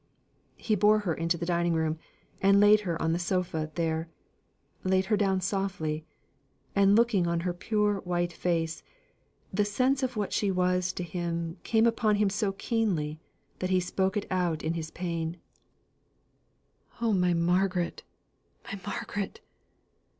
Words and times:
He 0.57 0.73
bore 0.73 0.97
her 1.01 1.13
into 1.13 1.37
the 1.37 1.45
dining 1.45 1.73
room, 1.75 1.99
and 2.41 2.59
laid 2.59 2.79
her 2.79 2.99
on 2.99 3.13
the 3.13 3.19
sofa 3.19 3.69
there; 3.75 4.09
laid 4.83 5.05
her 5.13 5.15
down 5.15 5.41
softly, 5.41 6.07
and 6.75 6.95
looking 6.95 7.27
on 7.27 7.41
her 7.41 7.53
pure 7.53 7.99
white 7.99 8.33
face, 8.33 8.81
the 9.53 9.63
sense 9.63 10.01
of 10.01 10.17
what 10.17 10.33
she 10.33 10.49
was 10.49 10.91
to 10.93 11.03
him 11.03 11.57
came 11.61 11.85
upon 11.85 12.15
him 12.15 12.31
so 12.31 12.51
keenly 12.53 13.19
that 13.59 13.69
he 13.69 13.79
spoke 13.79 14.17
it 14.17 14.25
out 14.31 14.63
in 14.63 14.73
his 14.73 14.89
pain: 14.89 15.37
"Oh, 16.99 17.13
my 17.13 17.35
Margaret 17.35 18.01
my 18.65 18.81
Margaret! 18.83 19.39